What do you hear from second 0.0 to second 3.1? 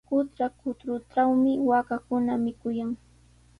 Qutra kutruntrawmi waakakuna mikuykan.